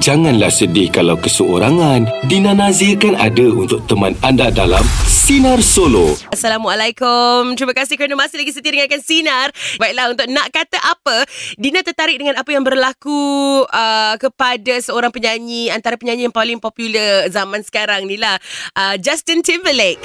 Janganlah 0.00 0.48
sedih 0.48 0.88
kalau 0.88 1.20
keseorangan. 1.20 2.08
Dina 2.24 2.56
Nazir 2.56 2.96
kan 2.96 3.12
ada 3.12 3.44
untuk 3.52 3.84
teman 3.84 4.16
anda 4.24 4.48
dalam 4.48 4.80
Sinar 5.04 5.60
Solo. 5.60 6.16
Assalamualaikum. 6.32 7.52
Terima 7.52 7.76
kasih 7.76 8.00
kerana 8.00 8.16
masih 8.16 8.40
lagi 8.40 8.56
setia 8.56 8.72
dengarkan 8.72 9.04
Sinar. 9.04 9.52
Baiklah, 9.76 10.16
untuk 10.16 10.32
nak 10.32 10.48
kata 10.48 10.80
apa, 10.80 11.28
Dina 11.60 11.84
tertarik 11.84 12.16
dengan 12.16 12.40
apa 12.40 12.48
yang 12.48 12.64
berlaku 12.64 13.20
uh, 13.68 14.16
kepada 14.16 14.80
seorang 14.80 15.12
penyanyi, 15.12 15.68
antara 15.68 16.00
penyanyi 16.00 16.24
yang 16.24 16.32
paling 16.32 16.56
popular 16.56 17.28
zaman 17.28 17.60
sekarang 17.60 18.08
ni 18.08 18.16
lah. 18.16 18.40
Uh, 18.72 18.96
Justin 18.96 19.44
Timberlake. 19.44 20.00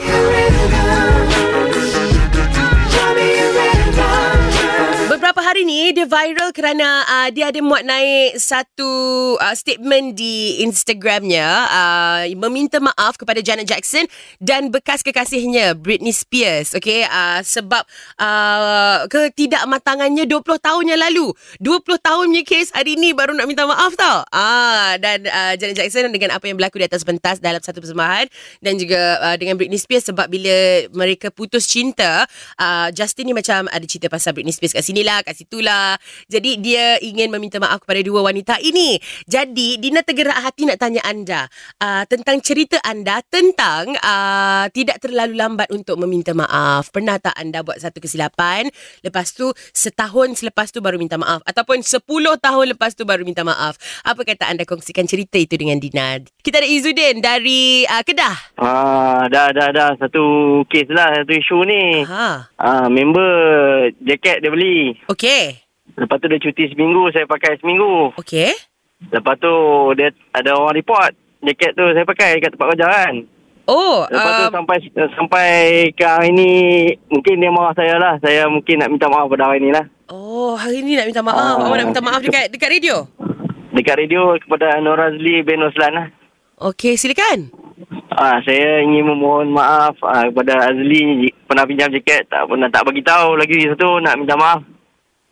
Beberapa 5.07 5.39
hari 5.39 5.63
ni 5.63 5.95
dia 5.95 6.03
viral 6.03 6.51
kerana 6.51 7.03
uh, 7.07 7.27
dia 7.31 7.47
ada 7.47 7.59
muat 7.63 7.87
naik 7.87 8.39
satu 8.43 8.87
uh, 9.39 9.55
statement 9.55 10.19
di 10.19 10.59
Instagramnya 10.67 11.47
uh, 11.47 12.23
meminta 12.35 12.83
maaf 12.83 13.15
kepada 13.15 13.39
Janet 13.39 13.71
Jackson 13.71 14.03
dan 14.43 14.67
bekas 14.67 14.99
kekasihnya 15.07 15.79
Britney 15.79 16.11
Spears 16.11 16.75
okay 16.75 17.07
uh, 17.07 17.39
sebab 17.39 17.87
uh, 18.19 19.07
ketidakmatangannya 19.07 20.27
20 20.27 20.43
tahun 20.59 20.83
yang 20.91 20.99
lalu. 20.99 21.31
20 21.63 21.87
tahun 22.03 22.25
punya 22.27 22.43
kes 22.43 22.75
hari 22.75 22.99
ni 22.99 23.15
baru 23.15 23.31
nak 23.31 23.47
minta 23.47 23.63
maaf 23.63 23.95
tau. 23.95 24.27
Uh, 24.27 24.99
dan 24.99 25.23
uh, 25.23 25.53
Janet 25.55 25.79
Jackson 25.79 26.11
dengan 26.11 26.35
apa 26.35 26.51
yang 26.51 26.59
berlaku 26.59 26.83
di 26.83 26.85
atas 26.85 27.07
pentas 27.07 27.39
dalam 27.39 27.63
satu 27.63 27.79
persembahan 27.79 28.27
dan 28.59 28.75
juga 28.75 29.23
uh, 29.23 29.35
dengan 29.39 29.55
Britney 29.55 29.79
Spears 29.79 30.11
sebab 30.11 30.27
bila 30.27 30.83
mereka 30.91 31.31
putus 31.31 31.63
cinta 31.63 32.27
uh, 32.59 32.91
Justin 32.91 33.31
ni 33.31 33.33
macam 33.33 33.71
ada 33.71 33.87
cerita 33.87 34.11
pasal 34.11 34.35
Britney 34.35 34.51
Spears 34.51 34.75
kat 34.75 34.83
sini 34.83 34.96
lah, 35.01 35.25
kat 35.25 35.33
situ 35.33 35.59
lah. 35.59 35.97
Jadi 36.29 36.61
dia 36.61 37.01
ingin 37.01 37.33
meminta 37.33 37.57
maaf 37.57 37.83
kepada 37.83 38.01
dua 38.05 38.25
wanita 38.25 38.61
ini. 38.61 39.01
Jadi 39.25 39.81
Dina 39.81 40.05
tergerak 40.05 40.37
hati 40.37 40.69
nak 40.69 40.77
tanya 40.79 41.01
anda 41.03 41.49
uh, 41.81 42.03
tentang 42.05 42.39
cerita 42.39 42.77
anda 42.85 43.19
tentang 43.27 43.97
uh, 43.99 44.65
tidak 44.71 45.01
terlalu 45.01 45.35
lambat 45.35 45.67
untuk 45.73 45.97
meminta 45.99 46.31
maaf. 46.31 46.93
Pernah 46.93 47.17
tak 47.17 47.35
anda 47.35 47.65
buat 47.65 47.81
satu 47.81 47.99
kesilapan, 47.99 48.69
lepas 49.03 49.33
tu 49.33 49.49
setahun 49.73 50.39
selepas 50.39 50.69
tu 50.69 50.79
baru 50.79 51.01
minta 51.01 51.17
maaf 51.17 51.41
ataupun 51.43 51.81
sepuluh 51.81 52.37
tahun 52.37 52.77
lepas 52.77 52.93
tu 52.93 53.03
baru 53.03 53.25
minta 53.25 53.41
maaf. 53.43 53.75
Apa 54.05 54.23
kata 54.23 54.47
anda 54.47 54.63
kongsikan 54.63 55.09
cerita 55.09 55.35
itu 55.41 55.57
dengan 55.57 55.81
Dina? 55.81 56.21
Kita 56.21 56.61
ada 56.61 56.69
Izudin 56.69 57.19
dari 57.19 57.83
uh, 57.89 58.03
Kedah. 58.05 58.37
Ah, 58.61 59.25
dah 59.27 59.49
dah 59.51 59.69
dah 59.73 59.91
satu 59.99 60.61
kes 60.69 60.87
lah 60.93 61.23
satu 61.23 61.33
isu 61.33 61.57
ni. 61.65 62.05
Ah, 62.07 62.87
member 62.87 63.91
jaket 64.05 64.39
dia 64.45 64.51
beli. 64.53 64.86
Okey. 65.09 65.57
Lepas 65.97 66.17
tu 66.21 66.27
dia 66.29 66.39
cuti 66.39 66.63
seminggu, 66.69 67.09
saya 67.09 67.25
pakai 67.25 67.57
seminggu. 67.57 68.13
Okey. 68.19 68.53
Lepas 69.09 69.35
tu 69.37 69.53
dia 69.97 70.09
ada 70.33 70.57
orang 70.57 70.77
report 70.77 71.13
jaket 71.45 71.71
tu 71.77 71.85
saya 71.93 72.05
pakai 72.05 72.41
kat 72.41 72.49
tempat 72.53 72.67
kerja 72.73 72.87
kan. 72.89 73.15
Oh, 73.67 74.07
Lepas 74.07 74.31
tu 74.31 74.45
um, 74.47 74.53
sampai 74.63 74.77
sampai 75.11 75.49
ke 75.91 76.05
hari 76.07 76.31
ni 76.31 76.51
mungkin 77.11 77.35
dia 77.35 77.51
marah 77.51 77.75
saya 77.75 77.99
lah. 77.99 78.15
Saya 78.23 78.47
mungkin 78.47 78.79
nak 78.79 78.89
minta 78.95 79.11
maaf 79.11 79.27
pada 79.27 79.51
hari 79.51 79.59
ni 79.59 79.75
lah. 79.75 79.83
Oh, 80.07 80.55
hari 80.55 80.79
ni 80.79 80.95
nak 80.95 81.11
minta 81.11 81.19
maaf. 81.19 81.35
Ah. 81.35 81.67
Awak 81.67 81.75
nak 81.75 81.87
minta 81.91 82.03
maaf 82.03 82.21
dekat 82.23 82.47
dekat 82.47 82.71
radio? 82.71 83.11
Dekat 83.75 83.99
radio 83.99 84.39
kepada 84.39 84.79
Norazli 84.79 85.43
bin 85.43 85.67
Oslan 85.67 85.93
lah. 85.93 86.07
Okey, 86.63 86.95
silakan. 86.95 87.51
Ah, 88.17 88.39
saya 88.41 88.81
ingin 88.81 89.03
memohon 89.13 89.51
maaf 89.51 89.99
ah, 90.01 90.25
kepada 90.25 90.71
Azli 90.71 91.29
pernah 91.45 91.67
pinjam 91.67 91.93
jaket 91.93 92.25
tak 92.25 92.49
pernah 92.49 92.65
tak 92.71 92.81
bagi 92.87 93.05
tahu 93.05 93.37
lagi 93.37 93.67
satu 93.67 93.99
nak 93.99 94.15
minta 94.15 94.33
maaf. 94.39 94.63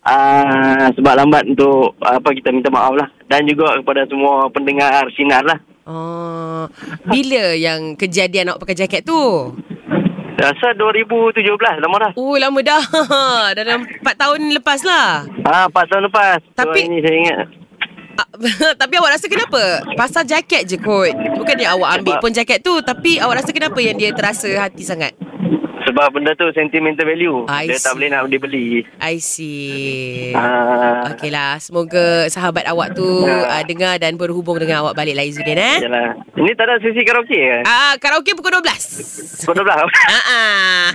Ah, 0.06 0.94
sebab 0.94 1.18
lambat 1.18 1.50
untuk 1.50 1.98
apa 1.98 2.30
kita 2.30 2.54
minta 2.54 2.70
maaf 2.70 2.94
lah 2.94 3.10
dan 3.26 3.42
juga 3.50 3.74
kepada 3.82 4.06
semua 4.06 4.46
pendengar 4.54 5.10
sinar 5.18 5.42
lah. 5.42 5.58
Oh, 5.86 6.70
bila 7.10 7.58
yang 7.58 7.98
kejadian 7.98 8.54
awak 8.54 8.62
pakai 8.62 8.86
jaket 8.86 9.02
tu? 9.02 9.18
Rasa 10.36 10.78
2017 10.78 11.42
lama 11.82 11.98
dah. 11.98 12.12
Oh, 12.14 12.38
lama 12.38 12.60
dah. 12.62 12.84
Dalam 13.58 13.82
4 13.82 14.06
tahun 14.14 14.40
lepas 14.54 14.86
lah. 14.86 15.26
Ah, 15.42 15.66
4 15.66 15.90
tahun 15.90 16.04
lepas. 16.06 16.38
Tapi- 16.54 16.82
so, 16.82 16.86
ini 16.86 17.02
saya 17.02 17.16
ingat. 17.16 17.38
Ah, 18.16 18.28
tapi 18.82 18.94
awak 18.96 19.18
rasa 19.18 19.26
kenapa? 19.26 19.82
Pasal 19.98 20.24
jaket 20.24 20.70
je 20.70 20.78
kot. 20.78 21.18
Bukannya 21.34 21.66
awak 21.66 21.90
ambil 21.98 22.16
pun 22.22 22.30
jaket 22.30 22.62
tu. 22.62 22.78
Tapi 22.80 23.18
awak 23.18 23.42
rasa 23.42 23.50
kenapa 23.50 23.80
yang 23.82 23.98
dia 23.98 24.14
terasa 24.14 24.48
hati 24.60 24.86
sangat? 24.86 25.18
Sebab 25.96 26.12
benda 26.12 26.36
tu 26.36 26.44
sentimental 26.52 27.08
value. 27.08 27.48
I 27.48 27.72
Dia 27.72 27.80
see. 27.80 27.88
tak 27.88 27.96
boleh 27.96 28.12
nak 28.12 28.28
dibeli. 28.28 28.84
I 29.00 29.16
see. 29.16 30.36
Ah, 30.36 31.08
Okeylah, 31.08 31.56
semoga 31.58 32.28
sahabat 32.28 32.68
awak 32.68 32.92
tu 32.92 33.08
uh, 33.24 33.64
dengar 33.64 33.96
dan 33.96 34.20
berhubung 34.20 34.60
dengan 34.60 34.84
awak 34.84 34.92
balik 34.92 35.16
lah 35.16 35.24
Izzuddin 35.24 35.56
eh. 35.56 35.80
Yalah. 35.80 36.20
Ini 36.36 36.52
tak 36.52 36.68
ada 36.68 36.84
sesi 36.84 37.00
karaoke 37.00 37.32
ke? 37.32 37.64
Ah, 37.64 37.96
karaoke 37.96 38.36
pukul 38.36 38.60
12. 38.60 39.48
Pukul 39.48 39.64
12. 39.64 39.72
Ah, 39.72 39.80
ah. 40.20 40.88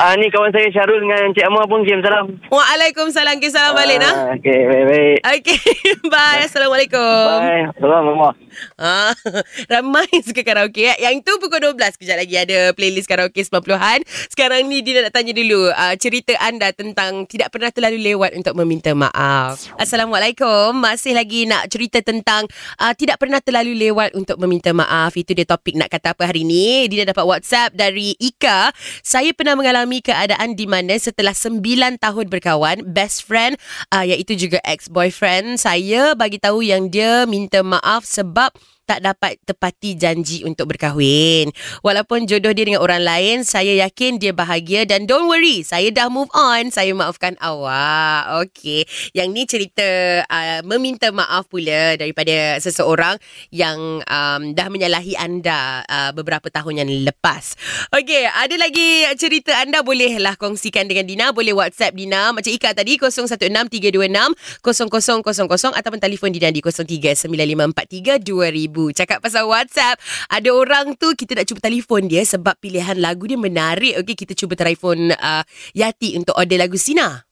ah, 0.00 0.12
ni 0.16 0.32
kawan 0.32 0.48
saya 0.50 0.72
Syarul 0.72 1.04
dengan 1.04 1.28
Encik 1.28 1.44
Amar 1.44 1.68
pun 1.68 1.84
kirim 1.84 2.00
salam. 2.00 2.32
Waalaikumsalam. 2.48 3.36
Okay, 3.36 3.52
salam 3.52 3.76
balik 3.76 4.00
nah. 4.00 4.08
Ah, 4.08 4.40
Okey, 4.40 4.56
baik-baik. 4.64 5.16
Okay, 5.36 5.60
bye. 6.08 6.48
Assalamualaikum. 6.48 7.28
Bye. 7.44 7.68
Assalamualaikum. 7.76 8.32
Ah, 8.74 9.12
ramai 9.72 10.08
suka 10.24 10.40
karaoke. 10.40 10.88
eh. 10.88 10.96
Yang 10.98 11.28
tu 11.28 11.36
pukul 11.36 11.60
12 11.60 12.00
kejap 12.00 12.16
lagi 12.16 12.36
ada 12.36 12.72
playlist 12.72 13.04
karaoke 13.04 13.44
90-an. 13.66 14.00
Sekarang 14.30 14.70
ni 14.70 14.80
Dina 14.86 15.02
nak 15.02 15.12
tanya 15.18 15.34
dulu 15.34 15.66
uh, 15.74 15.94
cerita 15.98 16.38
anda 16.38 16.70
tentang 16.70 17.26
tidak 17.26 17.50
pernah 17.50 17.74
terlalu 17.74 17.98
lewat 18.14 18.38
untuk 18.38 18.54
meminta 18.62 18.94
maaf. 18.94 19.66
Assalamualaikum. 19.74 20.78
Masih 20.78 21.18
lagi 21.18 21.50
nak 21.50 21.66
cerita 21.66 21.98
tentang 22.00 22.46
uh, 22.78 22.94
tidak 22.94 23.18
pernah 23.18 23.42
terlalu 23.42 23.74
lewat 23.74 24.14
untuk 24.14 24.38
meminta 24.38 24.70
maaf. 24.70 25.10
Itu 25.18 25.34
dia 25.34 25.42
topik 25.42 25.74
nak 25.74 25.90
kata 25.90 26.14
apa 26.14 26.30
hari 26.30 26.46
ni. 26.46 26.86
Dina 26.86 27.02
dapat 27.10 27.26
WhatsApp 27.26 27.74
dari 27.74 28.14
Ika. 28.22 28.70
Saya 29.02 29.34
pernah 29.34 29.58
mengalami 29.58 29.98
keadaan 29.98 30.54
di 30.54 30.70
mana 30.70 30.94
setelah 30.94 31.34
9 31.34 31.58
tahun 31.98 32.26
berkawan, 32.30 32.86
best 32.86 33.26
friend 33.26 33.58
uh, 33.90 34.06
iaitu 34.06 34.38
juga 34.38 34.62
ex-boyfriend 34.62 35.58
saya 35.58 36.14
bagi 36.14 36.38
tahu 36.38 36.62
yang 36.62 36.86
dia 36.92 37.26
minta 37.26 37.64
maaf 37.64 38.06
sebab 38.06 38.54
tak 38.86 39.02
dapat 39.02 39.34
tepati 39.42 39.98
janji 39.98 40.46
untuk 40.46 40.70
berkahwin. 40.70 41.50
Walaupun 41.82 42.30
jodoh 42.30 42.54
dia 42.54 42.62
dengan 42.62 42.80
orang 42.80 43.02
lain, 43.02 43.42
saya 43.42 43.82
yakin 43.82 44.22
dia 44.22 44.30
bahagia 44.30 44.86
dan 44.86 45.10
don't 45.10 45.26
worry, 45.26 45.66
saya 45.66 45.90
dah 45.90 46.06
move 46.06 46.30
on. 46.30 46.70
Saya 46.70 46.94
maafkan 46.94 47.34
awak. 47.42 48.46
Okey. 48.46 48.86
Yang 49.10 49.28
ni 49.34 49.42
cerita 49.50 49.88
uh, 50.30 50.62
meminta 50.62 51.10
maaf 51.10 51.50
pula 51.50 51.98
daripada 51.98 52.62
seseorang 52.62 53.18
yang 53.50 54.06
um, 54.06 54.42
dah 54.54 54.70
menyalahi 54.70 55.18
anda 55.18 55.82
uh, 55.90 56.14
beberapa 56.14 56.46
tahun 56.46 56.86
yang 56.86 56.90
lepas. 57.10 57.58
Okey, 57.90 58.30
ada 58.30 58.54
lagi 58.54 59.02
cerita 59.18 59.50
anda 59.58 59.82
bolehlah 59.82 60.38
kongsikan 60.38 60.86
dengan 60.86 61.10
Dina. 61.10 61.34
Boleh 61.34 61.58
WhatsApp 61.58 61.98
Dina 61.98 62.30
macam 62.30 62.54
Ika 62.54 62.70
tadi 62.70 63.02
016326 63.02 64.62
0000 64.62 65.74
ataupun 65.74 65.98
telefon 65.98 66.30
Dina 66.30 66.54
di 66.54 66.62
0395432000. 66.62 68.75
Cakap 68.92 69.24
pasal 69.24 69.48
WhatsApp, 69.48 69.96
ada 70.28 70.48
orang 70.52 70.92
tu 71.00 71.16
kita 71.16 71.40
nak 71.40 71.48
cuba 71.48 71.60
telefon 71.64 72.04
dia 72.04 72.22
sebab 72.22 72.52
pilihan 72.60 73.00
lagu 73.00 73.24
dia 73.24 73.40
menarik. 73.40 73.96
Okey, 74.04 74.12
kita 74.12 74.36
cuba 74.36 74.52
telefon 74.52 75.16
uh, 75.16 75.42
Yati 75.72 76.20
untuk 76.20 76.36
order 76.36 76.60
lagu 76.60 76.76
Sina. 76.76 77.24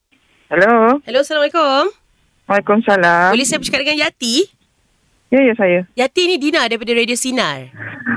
Hello. 0.48 1.00
Hello, 1.04 1.20
Assalamualaikum. 1.20 1.92
Waalaikumsalam. 2.48 3.32
Boleh 3.32 3.46
saya 3.48 3.60
bercakap 3.60 3.80
dengan 3.84 4.00
Yati? 4.04 4.44
Ya, 5.32 5.40
ya 5.42 5.54
saya. 5.58 5.80
Yati 5.98 6.22
ni 6.30 6.36
Dina 6.38 6.62
daripada 6.68 6.94
Radio 6.94 7.16
Sinar. 7.18 7.72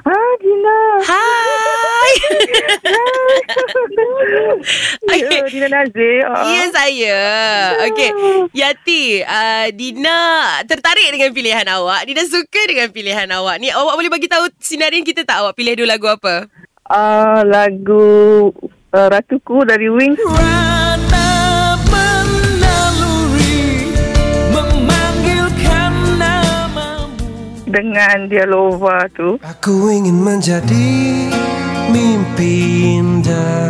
Ah, 0.05 0.33
Dina. 0.67 1.07
Hai. 5.07 5.19
Ya, 5.23 5.47
Dina 5.47 5.67
Nazir. 5.71 6.27
Ah. 6.27 6.51
Ya 6.51 6.63
saya. 6.71 7.19
Okey. 7.89 8.09
Yati, 8.51 9.23
uh, 9.23 9.67
Dina 9.71 10.19
tertarik 10.67 11.07
dengan 11.13 11.31
pilihan 11.31 11.67
awak. 11.71 12.03
Dina 12.07 12.23
suka 12.27 12.61
dengan 12.67 12.91
pilihan 12.91 13.29
awak. 13.31 13.59
Ni 13.61 13.71
awak 13.71 13.95
boleh 13.95 14.11
bagi 14.11 14.27
tahu 14.27 14.51
sinarin 14.59 15.03
kita 15.03 15.23
tak 15.23 15.39
awak 15.43 15.55
pilih 15.55 15.75
dua 15.79 15.95
lagu 15.95 16.07
apa? 16.09 16.47
Ah, 16.87 17.43
lagu 17.43 18.47
uh, 18.95 19.07
Ratuku 19.11 19.67
dari 19.67 19.91
Wings. 19.91 20.19
Dengan 27.77 28.25
dia 28.25 28.49
Lova 28.49 29.05
tu. 29.13 29.37
Aku 29.45 29.93
ingin 29.93 30.17
menjadi 30.17 30.89
mimpi 31.93 32.97
indah 32.97 33.69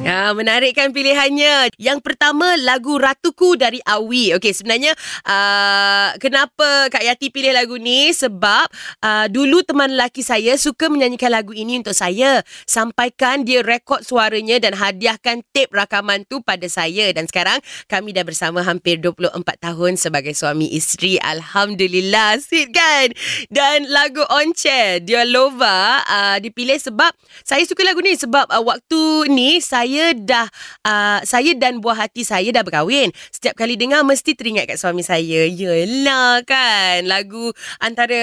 Ya, 0.00 0.32
menarik 0.32 0.72
kan 0.72 0.96
pilihannya. 0.96 1.76
Yang 1.76 2.00
pertama 2.00 2.56
lagu 2.56 2.96
Ratuku 2.96 3.60
dari 3.60 3.84
Awi. 3.84 4.32
Okey, 4.40 4.56
sebenarnya 4.56 4.96
uh, 5.28 6.16
kenapa 6.16 6.88
Kak 6.88 7.04
Yati 7.04 7.28
pilih 7.28 7.52
lagu 7.52 7.76
ni 7.76 8.08
sebab 8.16 8.64
uh, 9.04 9.26
dulu 9.28 9.60
teman 9.60 9.92
lelaki 9.92 10.24
saya 10.24 10.56
suka 10.56 10.88
menyanyikan 10.88 11.28
lagu 11.28 11.52
ini 11.52 11.84
untuk 11.84 11.92
saya. 11.92 12.40
Sampaikan 12.64 13.44
dia 13.44 13.60
rekod 13.60 14.00
suaranya 14.08 14.56
dan 14.56 14.72
hadiahkan 14.72 15.44
tip 15.52 15.68
rakaman 15.68 16.24
tu 16.24 16.40
pada 16.40 16.64
saya 16.64 17.12
dan 17.12 17.28
sekarang 17.28 17.60
kami 17.92 18.16
dah 18.16 18.24
bersama 18.24 18.64
hampir 18.64 19.04
24 19.04 19.36
tahun 19.60 20.00
sebagai 20.00 20.32
suami 20.32 20.72
isteri. 20.72 21.20
Alhamdulillah. 21.20 22.40
Sweet 22.40 22.72
kan? 22.72 23.12
Dan 23.52 23.84
lagu 23.92 24.24
On 24.32 24.48
Chair 24.56 25.04
dia 25.04 25.28
Lova 25.28 26.00
uh, 26.08 26.36
dipilih 26.40 26.80
sebab 26.80 27.12
saya 27.44 27.68
suka 27.68 27.84
lagu 27.84 28.00
ni 28.00 28.16
sebab 28.16 28.48
uh, 28.48 28.61
waktu 28.62 29.28
ni 29.28 29.58
saya 29.58 30.14
dah 30.14 30.46
uh, 30.86 31.20
saya 31.26 31.54
dan 31.58 31.82
buah 31.82 32.06
hati 32.06 32.22
saya 32.22 32.48
dah 32.54 32.62
berkahwin. 32.62 33.10
Setiap 33.34 33.58
kali 33.58 33.74
dengar 33.74 34.06
mesti 34.06 34.38
teringat 34.38 34.70
kat 34.70 34.78
suami 34.78 35.02
saya. 35.02 35.44
Yelah 35.46 36.46
kan. 36.46 37.04
Lagu 37.10 37.50
antara 37.82 38.22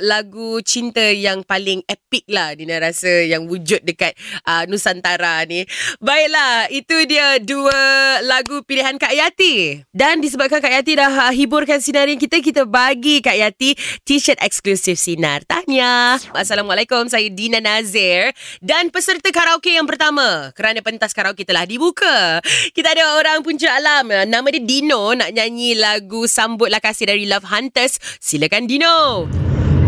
lagu 0.00 0.58
cinta 0.64 1.04
yang 1.12 1.44
paling 1.44 1.84
epic 1.84 2.24
lah 2.32 2.56
Dina 2.56 2.80
rasa 2.80 3.28
yang 3.28 3.44
wujud 3.44 3.84
dekat 3.84 4.16
uh, 4.48 4.64
Nusantara 4.64 5.44
ni. 5.44 5.68
Baiklah, 6.00 6.72
itu 6.72 6.96
dia 7.04 7.36
dua 7.42 7.76
lagu 8.24 8.64
pilihan 8.64 8.96
Kak 8.96 9.12
Yati. 9.12 9.84
Dan 9.92 10.24
disebabkan 10.24 10.62
Kak 10.62 10.72
Yati 10.72 10.92
dah 10.96 11.28
uh, 11.28 11.32
hiburkan 11.34 11.82
sinarin 11.82 12.16
kita, 12.16 12.40
kita 12.40 12.62
bagi 12.64 13.20
Kak 13.20 13.36
Yati 13.36 13.76
t-shirt 14.06 14.40
eksklusif 14.40 14.96
Sinar. 14.96 15.42
Tanya. 15.44 16.16
Assalamualaikum, 16.32 17.10
saya 17.10 17.26
Dina 17.28 17.58
Nazir. 17.58 18.30
Dan 18.62 18.88
peserta 18.94 19.28
karaoke 19.34 19.73
yang 19.74 19.86
pertama. 19.90 20.54
Kerana 20.54 20.78
pentas 20.80 21.10
karaoke 21.10 21.42
telah 21.42 21.66
dibuka. 21.66 22.38
Kita 22.70 22.94
ada 22.94 23.18
orang 23.18 23.42
punca 23.42 23.68
alam. 23.74 24.08
Nama 24.10 24.46
dia 24.54 24.62
Dino 24.62 25.12
nak 25.18 25.34
nyanyi 25.34 25.74
lagu 25.74 26.30
Sambutlah 26.30 26.78
Kasih 26.78 27.10
dari 27.10 27.26
Love 27.26 27.46
Hunters. 27.50 27.98
Silakan 28.22 28.70
Dino. 28.70 29.26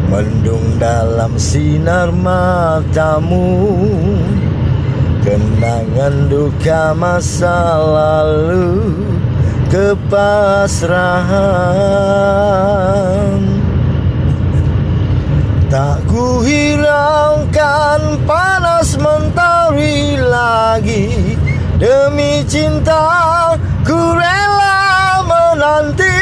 Mendung 0.06 0.79
dalam 0.79 1.35
sinar 1.35 2.15
matamu 2.15 3.75
Kenangan 5.27 6.31
duka 6.31 6.94
masa 6.94 7.75
lalu 7.83 9.03
Kepasrahan 9.67 11.03
Tak 15.67 16.06
ku 16.06 16.47
hiraukan 16.47 18.23
panas 18.23 18.94
mentari 18.94 19.25
lagi. 20.26 21.38
Demi 21.78 22.43
cinta 22.49 23.55
ku 23.87 23.94
rela 23.94 25.23
menanti. 25.23 26.19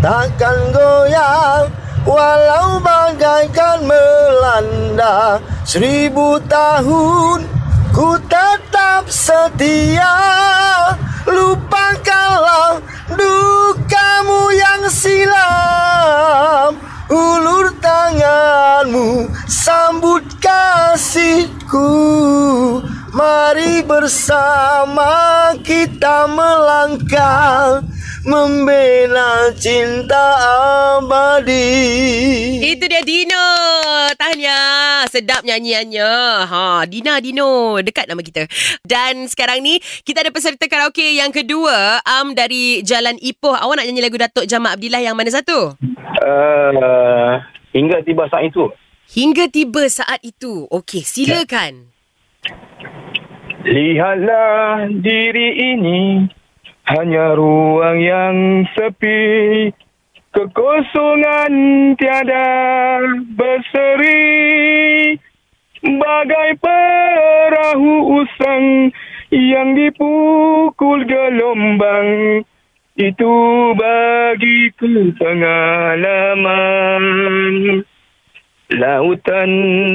Takkan 0.00 0.70
goyang 0.70 1.66
Walau 2.06 2.78
bagaikan 2.78 3.82
melanda. 3.82 5.42
Seribu 5.66 6.38
tahun 6.46 7.42
Ku 7.90 8.14
tetap 8.30 9.10
setia. 9.10 10.14
Lupakanlah 11.26 12.78
dukamu 13.10 14.54
yang 14.54 14.86
silam. 14.86 16.78
Ulur 17.10 17.74
tanganmu 17.82 19.26
Sambut 19.50 20.22
kasihku 21.66 21.90
Mari 23.16 23.82
bersama 23.82 25.10
kita 25.64 26.28
melangkah 26.30 27.82
Membina 28.26 29.54
cinta 29.54 30.34
abadi 30.98 31.62
Itu 32.74 32.90
dia 32.90 32.98
Dino. 33.06 33.46
Tahniah. 34.18 35.06
Sedap 35.06 35.46
nyanyiannya. 35.46 36.10
Ha, 36.50 36.82
Dina 36.90 37.22
Dino. 37.22 37.78
Dekat 37.78 38.10
nama 38.10 38.18
kita. 38.18 38.50
Dan 38.82 39.30
sekarang 39.30 39.62
ni 39.62 39.78
kita 40.02 40.26
ada 40.26 40.34
peserta 40.34 40.66
karaoke 40.66 41.22
yang 41.22 41.30
kedua 41.30 42.02
um, 42.02 42.34
dari 42.34 42.82
Jalan 42.82 43.14
Ipoh. 43.22 43.54
Awak 43.54 43.78
nak 43.78 43.86
nyanyi 43.86 44.02
lagu 44.02 44.18
Datuk 44.18 44.50
Jamal 44.50 44.74
Abdillah 44.74 45.06
yang 45.06 45.14
mana 45.14 45.30
satu? 45.30 45.78
Uh, 46.26 47.38
hingga 47.70 48.02
tiba 48.02 48.26
saat 48.26 48.50
itu. 48.50 48.66
Hingga 49.06 49.46
tiba 49.54 49.86
saat 49.86 50.18
itu. 50.26 50.66
Okey, 50.66 51.06
silakan. 51.06 51.94
Lihatlah 53.62 54.90
diri 54.98 55.74
ini. 55.74 56.26
Hanya 56.86 57.34
ruang 57.34 57.98
yang 58.02 58.66
sepi. 58.74 59.70
Kekosongan 60.34 61.54
tiada 61.98 62.50
berseri. 63.34 65.18
Bagai 65.86 66.50
perahu 66.58 68.22
usang 68.22 68.90
yang 69.30 69.74
dipukul 69.74 71.06
gelombang. 71.06 72.42
Itu 72.96 73.34
bagiku 73.76 75.12
pengalaman 75.20 77.04
Lautan 78.74 79.50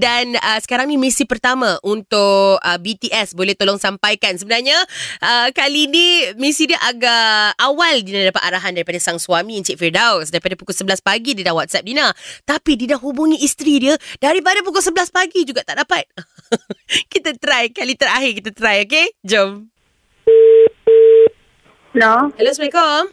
Dan 0.00 0.32
uh, 0.40 0.56
sekarang 0.64 0.88
ni 0.88 0.96
misi 0.96 1.28
pertama 1.28 1.76
untuk 1.84 2.56
uh, 2.56 2.78
BTS 2.80 3.36
boleh 3.36 3.52
tolong 3.52 3.76
sampaikan. 3.76 4.32
Sebenarnya 4.40 4.80
uh, 5.20 5.52
kali 5.52 5.92
ni 5.92 6.32
misi 6.40 6.64
dia 6.64 6.80
agak 6.80 7.60
awal 7.60 8.00
Dina 8.00 8.32
dapat 8.32 8.40
arahan 8.48 8.72
daripada 8.72 8.96
sang 8.96 9.20
suami 9.20 9.60
Encik 9.60 9.76
Firdaus. 9.76 10.32
Daripada 10.32 10.56
pukul 10.56 10.72
11 10.72 11.04
pagi 11.04 11.36
dia 11.36 11.52
dah 11.52 11.54
WhatsApp 11.54 11.84
Dina. 11.84 12.08
Tapi 12.48 12.80
dia 12.80 12.96
dah 12.96 13.00
hubungi 13.04 13.44
isteri 13.44 13.76
dia 13.76 13.94
daripada 14.16 14.64
pukul 14.64 14.80
11 14.80 15.12
pagi 15.12 15.44
juga 15.44 15.60
tak 15.68 15.84
dapat. 15.84 16.08
kita 17.12 17.36
try 17.36 17.68
kali 17.68 17.92
terakhir 17.92 18.40
kita 18.40 18.50
try 18.56 18.80
okay? 18.88 19.12
Jom. 19.20 19.68
Hello. 21.92 22.32
Hello 22.40 22.48
Assalamualaikum. 22.48 23.12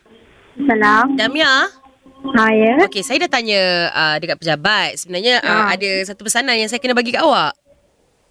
Salam. 0.64 1.06
Damia. 1.20 1.87
Ha, 2.30 2.44
ya. 2.52 2.74
Okey, 2.84 3.02
saya 3.02 3.18
dah 3.20 3.32
tanya 3.32 3.62
uh, 3.90 4.16
dekat 4.18 4.38
pejabat. 4.38 4.96
Sebenarnya 4.96 5.40
uh, 5.40 5.50
Ah. 5.64 5.66
ada 5.72 5.90
satu 6.04 6.22
pesanan 6.22 6.54
yang 6.54 6.68
saya 6.68 6.78
kena 6.78 6.92
bagi 6.92 7.10
kat 7.10 7.22
awak. 7.22 7.56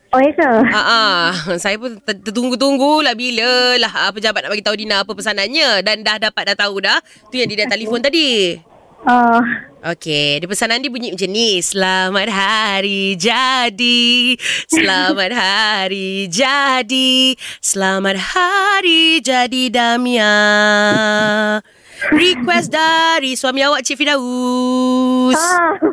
Oh, 0.08 0.20
ya 0.20 0.30
ke? 0.30 0.50
Ah, 0.68 0.78
ah. 0.78 1.24
saya 1.62 1.76
pun 1.76 1.98
ter- 1.98 2.22
tertunggu-tunggu 2.22 3.00
lah 3.00 3.12
bila 3.12 3.74
lah 3.76 4.08
uh, 4.08 4.12
pejabat 4.12 4.42
nak 4.42 4.52
bagi 4.52 4.62
tahu 4.62 4.76
Dina 4.76 5.00
apa 5.00 5.10
pesanannya 5.10 5.80
dan 5.80 6.00
dah 6.00 6.16
dapat 6.20 6.52
dah 6.52 6.56
tahu 6.58 6.78
dah. 6.78 6.98
Tu 7.28 7.40
yang 7.40 7.48
dia 7.48 7.64
dah 7.64 7.72
telefon 7.72 8.00
tadi. 8.00 8.56
Oh, 9.06 9.38
Okey, 9.86 10.42
dia 10.42 10.48
pesanan 10.50 10.82
dia 10.82 10.90
bunyi 10.90 11.14
macam 11.14 11.30
ni. 11.30 11.62
Selamat 11.62 12.26
hari 12.26 13.14
jadi. 13.14 14.34
Selamat 14.66 15.30
hari 15.38 16.26
jadi. 16.26 17.38
Selamat 17.60 18.18
hari 18.18 19.22
jadi 19.22 19.62
Damia. 19.70 20.34
Request 22.12 22.68
dari 22.70 23.34
suami 23.34 23.60
awak 23.62 23.82
Cik 23.82 23.96
Firdaus. 23.96 25.34
ah. 25.34 25.74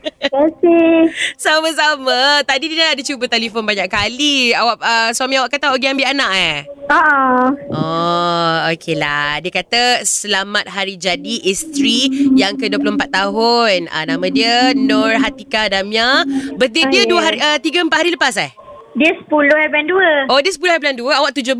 Terima 0.00 0.46
kasih. 0.46 1.12
Sama-sama. 1.36 2.40
Tadi 2.44 2.72
dia 2.72 2.92
ada 2.92 3.02
cuba 3.02 3.24
telefon 3.26 3.64
banyak 3.64 3.84
kali. 3.84 4.52
Awak 4.52 4.78
uh, 4.78 5.10
suami 5.12 5.36
awak 5.36 5.52
kata 5.52 5.68
awak 5.68 5.80
pergi 5.80 5.92
ambil 5.92 6.06
anak 6.08 6.30
eh? 6.32 6.56
Ah, 6.88 7.48
Oh, 7.68 8.56
okeylah. 8.70 9.40
Dia 9.40 9.52
kata 9.52 9.82
selamat 10.02 10.68
hari 10.68 10.96
jadi 10.96 11.44
isteri 11.44 12.08
yang 12.32 12.56
ke-24 12.56 13.02
tahun. 13.10 13.88
Uh, 13.88 14.04
nama 14.06 14.26
dia 14.28 14.72
Nur 14.72 15.12
Hatika 15.16 15.68
Damia. 15.68 16.24
Birthday 16.56 16.84
dia 16.88 16.98
Okay. 17.00 17.08
dua 17.08 17.20
hari, 17.20 17.38
uh, 17.40 17.58
tiga 17.58 17.80
empat 17.80 17.98
hari 18.00 18.12
lepas 18.12 18.36
eh? 18.36 18.52
Dia 19.00 19.16
10 19.16 19.24
bulan 19.32 19.84
2. 20.28 20.28
Oh, 20.28 20.38
dia 20.44 20.52
10 20.52 20.60
hari 20.68 20.80
bulan 20.84 20.96
2, 21.00 21.20
awak 21.24 21.32
17. 21.32 21.56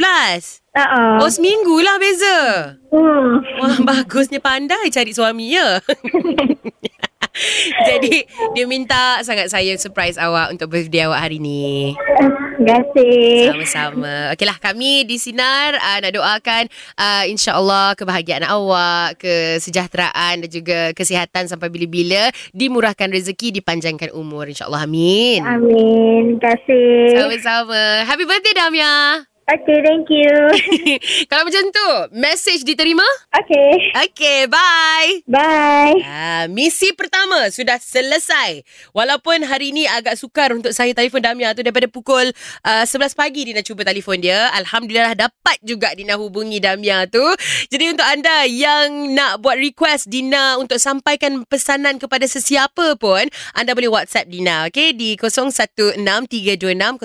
Ah, 0.76 0.80
ah. 0.84 1.16
Oh, 1.24 1.30
seminggu 1.32 1.80
lah 1.80 1.96
beza. 1.96 2.38
Hmm. 2.92 3.40
Wah, 3.64 3.76
bagusnya 3.88 4.44
pandai 4.44 4.92
cari 4.92 5.16
suami 5.16 5.56
ya. 5.56 5.80
Jadi, 7.88 8.26
dia 8.54 8.64
minta 8.66 9.22
sangat 9.22 9.48
saya 9.48 9.74
surprise 9.78 10.18
awak 10.18 10.54
untuk 10.54 10.70
birthday 10.70 11.06
awak 11.06 11.26
hari 11.28 11.38
ni. 11.38 11.94
Terima 12.60 12.76
kasih. 12.76 13.56
Sama-sama. 13.56 14.36
Okeylah 14.36 14.58
kami 14.60 15.08
di 15.08 15.16
Sinar 15.16 15.80
uh, 15.80 15.98
nak 16.04 16.12
doakan 16.12 16.64
uh, 17.00 17.24
insya-Allah 17.24 17.96
kebahagiaan 17.96 18.44
awak, 18.44 19.16
kesejahteraan 19.16 20.44
dan 20.44 20.50
juga 20.50 20.92
kesihatan 20.92 21.48
sampai 21.48 21.72
bila-bila, 21.72 22.28
dimurahkan 22.52 23.08
rezeki, 23.08 23.62
dipanjangkan 23.62 24.12
umur 24.12 24.44
insya-Allah. 24.44 24.84
Amin. 24.84 25.40
Amin. 25.40 26.36
Terima 26.36 26.52
kasih. 26.52 27.16
Sama-sama. 27.16 27.80
Happy 28.04 28.24
birthday 28.28 28.52
Damia. 28.52 29.29
Okay, 29.50 29.82
thank 29.82 30.06
you. 30.06 30.30
Kalau 31.30 31.42
macam 31.42 31.74
tu, 31.74 31.88
message 32.14 32.62
diterima? 32.62 33.02
Okay. 33.34 33.90
Okay, 34.06 34.46
bye. 34.46 35.26
Bye. 35.26 35.98
Ah, 36.06 36.46
misi 36.46 36.94
pertama 36.94 37.50
sudah 37.50 37.82
selesai. 37.82 38.62
Walaupun 38.94 39.42
hari 39.42 39.74
ini 39.74 39.90
agak 39.90 40.14
sukar 40.14 40.54
untuk 40.54 40.70
saya 40.70 40.94
telefon 40.94 41.18
Damia 41.18 41.50
tu 41.50 41.66
daripada 41.66 41.90
pukul 41.90 42.30
uh, 42.62 42.84
11 42.86 43.18
pagi 43.18 43.50
Dina 43.50 43.66
cuba 43.66 43.82
telefon 43.82 44.22
dia. 44.22 44.54
Alhamdulillah 44.54 45.18
dapat 45.18 45.58
juga 45.66 45.98
Dina 45.98 46.14
hubungi 46.14 46.62
Damia 46.62 47.10
tu. 47.10 47.26
Jadi 47.74 47.90
untuk 47.90 48.06
anda 48.06 48.46
yang 48.46 49.18
nak 49.18 49.42
buat 49.42 49.58
request 49.58 50.14
Dina 50.14 50.62
untuk 50.62 50.78
sampaikan 50.78 51.42
pesanan 51.50 51.98
kepada 51.98 52.22
sesiapa 52.30 52.94
pun, 53.02 53.26
anda 53.58 53.74
boleh 53.74 53.90
WhatsApp 53.90 54.30
Dina, 54.30 54.70
okay? 54.70 54.94
Di 54.94 55.18
0163260000. 55.18 57.02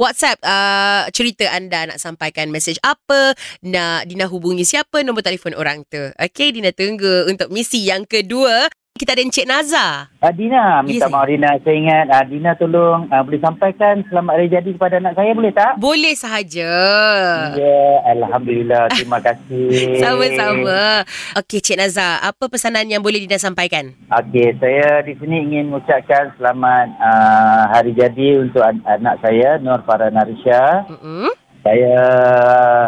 WhatsApp 0.00 0.40
uh, 0.40 1.09
cerita 1.12 1.46
anda 1.52 1.90
nak 1.90 1.98
sampaikan 2.00 2.48
message 2.48 2.80
apa, 2.82 3.34
nak 3.62 4.08
Dina 4.08 4.26
hubungi 4.26 4.64
siapa, 4.64 5.02
nombor 5.04 5.22
telefon 5.22 5.54
orang 5.54 5.84
tu. 5.86 6.00
Okay, 6.16 6.50
Dina 6.54 6.72
tunggu 6.72 7.28
untuk 7.28 7.52
misi 7.52 7.86
yang 7.86 8.08
kedua. 8.08 8.70
Kita 9.00 9.16
ada 9.16 9.24
Encik 9.24 9.48
Nazar. 9.48 10.12
Uh, 10.20 10.28
Dina, 10.28 10.84
minta 10.84 11.08
saya- 11.08 11.12
maaf 11.16 11.24
Dina. 11.24 11.56
Saya 11.64 11.72
ingat 11.72 12.04
uh, 12.12 12.24
Dina 12.28 12.52
tolong 12.52 13.08
uh, 13.08 13.24
boleh 13.24 13.40
sampaikan 13.40 14.04
selamat 14.12 14.32
hari 14.36 14.52
jadi 14.52 14.70
kepada 14.76 15.00
anak 15.00 15.16
saya 15.16 15.32
boleh 15.32 15.52
tak? 15.56 15.72
Boleh 15.80 16.12
sahaja. 16.12 16.72
Ya, 17.56 17.80
Alhamdulillah. 18.12 18.92
Terima 18.92 19.16
kasih. 19.24 19.96
Sama-sama. 20.04 21.08
Okey, 21.32 21.64
Cik 21.64 21.80
Nazar, 21.80 22.20
apa 22.20 22.44
pesanan 22.52 22.84
yang 22.92 23.00
boleh 23.00 23.24
Dina 23.24 23.40
sampaikan? 23.40 23.96
Okey, 24.12 24.52
saya 24.60 25.00
di 25.00 25.16
sini 25.16 25.48
ingin 25.48 25.72
mengucapkan 25.72 26.36
selamat 26.36 26.92
uh, 27.00 27.72
hari 27.72 27.96
jadi 27.96 28.44
untuk 28.44 28.60
an- 28.60 28.84
anak 28.84 29.16
saya, 29.24 29.56
Nur 29.64 29.80
Farah 29.88 30.12
Narisha. 30.12 30.84
Mm-mm. 30.92 31.32
Saya 31.64 31.96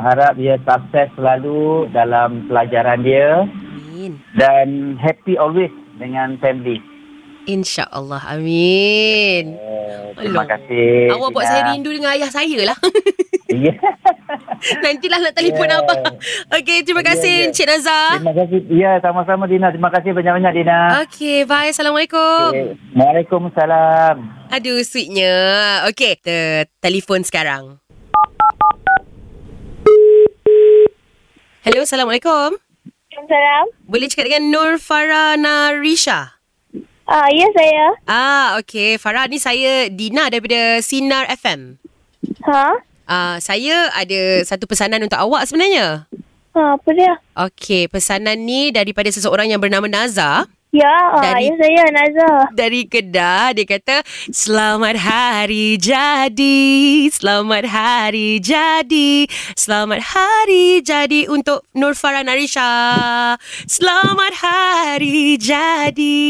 harap 0.05 0.37
dia 0.37 0.61
sukses 0.61 1.09
selalu 1.17 1.89
dalam 1.89 2.53
pelajaran 2.53 3.01
dia 3.01 3.45
Amin. 3.49 4.17
dan 4.37 4.97
happy 4.97 5.37
always 5.37 5.69
dengan 6.03 6.35
family. 6.43 6.83
InsyaAllah. 7.43 8.23
Amin. 8.31 9.59
Uh, 9.59 10.15
terima 10.15 10.47
Alah. 10.47 10.55
kasih. 10.55 11.11
Awak 11.11 11.29
buat 11.35 11.43
saya 11.43 11.63
rindu 11.75 11.91
dengan 11.91 12.15
ayah 12.15 12.31
saya 12.31 12.59
lah. 12.71 12.79
Ya. 13.51 13.75
Nantilah 14.87 15.19
nak 15.19 15.35
telefon 15.35 15.67
Yeah. 15.67 15.83
abang. 15.83 16.01
Okey, 16.55 16.87
terima 16.87 17.03
kasih 17.03 17.43
ya. 17.43 17.45
Encik 17.51 17.67
Nazar. 17.67 18.23
Terima 18.23 18.35
kasih. 18.39 18.61
Ya, 18.71 18.93
sama-sama 19.03 19.45
Dina. 19.51 19.75
Terima 19.75 19.91
kasih 19.91 20.15
banyak-banyak 20.15 20.53
Dina. 20.55 20.79
Okey, 21.03 21.43
bye. 21.45 21.69
Assalamualaikum. 21.69 22.55
Okay. 22.55 22.79
Waalaikumsalam. 22.95 24.17
Aduh, 24.55 24.79
sweetnya. 24.87 25.35
Okey, 25.91 26.23
kita 26.23 26.39
telefon 26.79 27.27
sekarang. 27.27 27.83
Hello, 31.63 31.83
Assalamualaikum. 31.83 32.72
Salam. 33.13 33.65
Boleh 33.85 34.09
cakap 34.09 34.33
dengan 34.33 34.49
Nur 34.49 34.81
Farah 34.81 35.37
Narisha? 35.37 36.41
Ah, 37.05 37.29
ya 37.29 37.45
saya. 37.53 37.87
Ah, 38.09 38.57
okey. 38.65 38.97
Farah, 38.97 39.29
ni 39.29 39.37
saya 39.37 39.93
Dina 39.93 40.33
daripada 40.33 40.81
Sinar 40.81 41.29
FM. 41.29 41.77
Ha? 42.49 42.67
Ah, 43.05 43.37
saya 43.43 43.93
ada 43.93 44.47
satu 44.49 44.65
pesanan 44.65 45.05
untuk 45.05 45.21
awak 45.21 45.45
sebenarnya. 45.45 46.09
Ha, 46.57 46.61
apa 46.77 46.89
dia? 46.97 47.13
Okey, 47.37 47.89
pesanan 47.93 48.41
ni 48.45 48.73
daripada 48.73 49.09
seseorang 49.13 49.53
yang 49.53 49.61
bernama 49.61 49.89
Nazar. 49.89 50.49
Ya, 50.73 50.89
ah, 50.89 51.21
Dari- 51.21 51.53
ya 51.53 51.55
saya 51.61 51.85
Nazar. 51.93 52.49
Dari 52.57 52.89
Kedah 52.89 53.53
Dia 53.53 53.69
kata 53.69 54.01
Selamat 54.33 54.97
hari 54.97 55.77
jadi 55.77 56.65
Selamat 57.13 57.69
hari 57.69 58.41
jadi 58.41 59.29
Selamat 59.53 60.01
hari 60.01 60.81
jadi 60.81 61.29
Untuk 61.29 61.69
Nur 61.77 61.93
Farah 61.93 62.25
Narisha 62.25 63.37
Selamat 63.69 64.33
hari 64.41 65.37
jadi 65.37 66.25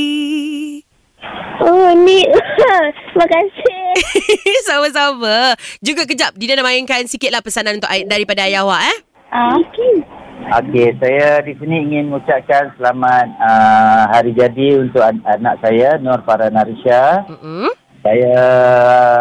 Oh, 1.62 1.94
ni. 1.94 2.26
Terima 3.14 3.26
kasih. 3.30 3.94
Sama-sama 4.66 5.54
Juga 5.78 6.02
kejap 6.02 6.34
Dina 6.34 6.58
nak 6.58 6.66
mainkan 6.66 7.06
sikit 7.06 7.30
lah 7.30 7.46
pesanan 7.46 7.78
untuk 7.78 7.86
daripada 8.10 8.42
ayah 8.50 8.66
awak 8.66 8.90
eh 8.90 8.98
Ah, 9.30 9.54
okay. 9.54 10.02
Okey, 10.42 10.98
saya 10.98 11.38
di 11.46 11.54
sini 11.56 11.86
ingin 11.86 12.10
mengucapkan 12.10 12.74
selamat 12.74 13.26
uh, 13.38 14.02
hari 14.10 14.34
jadi 14.34 14.82
untuk 14.82 15.00
an- 15.00 15.22
anak 15.24 15.62
saya, 15.62 15.96
Nur 16.02 16.18
Farah 16.26 16.50
Narisha. 16.50 17.22
Mm-mm. 17.30 17.70
Saya 18.02 18.34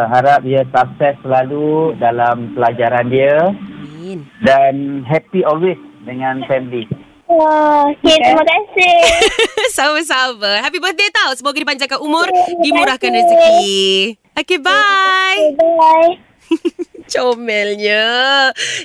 harap 0.10 0.42
dia 0.42 0.66
sukses 0.74 1.14
selalu 1.22 1.94
dalam 2.02 2.58
pelajaran 2.58 3.14
dia 3.14 3.54
Amin 3.54 4.26
dan 4.42 5.06
happy 5.06 5.46
always 5.46 5.78
dengan 6.02 6.42
family. 6.50 6.90
Wah, 7.30 7.86
okay, 7.94 8.18
terima 8.18 8.42
kasih. 8.42 8.98
Sama-sama 9.78 10.60
Happy 10.60 10.84
birthday 10.84 11.08
tau 11.16 11.32
Semoga 11.32 11.64
dipanjangkan 11.64 12.04
umur 12.04 12.28
Dimurahkan 12.60 13.08
rezeki 13.08 14.20
Okay 14.36 14.60
bye 14.60 15.56
Bye. 15.56 16.20
Comelnya. 17.12 18.08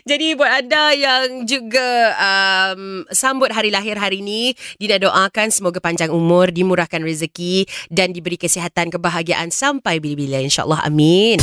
Jadi 0.02 0.34
buat 0.34 0.50
anda 0.66 0.90
yang 0.90 1.46
juga 1.46 2.12
um, 2.18 3.06
sambut 3.14 3.54
hari 3.54 3.70
lahir 3.70 3.94
hari 3.94 4.18
ini, 4.18 4.58
Dina 4.82 4.98
doakan 4.98 5.54
semoga 5.54 5.78
panjang 5.78 6.10
umur, 6.10 6.50
dimurahkan 6.50 7.00
rezeki 7.06 7.70
dan 7.88 8.10
diberi 8.10 8.34
kesihatan 8.34 8.90
kebahagiaan 8.90 9.54
sampai 9.54 10.02
bila-bila 10.02 10.42
insya-Allah. 10.42 10.82
Amin. 10.82 11.38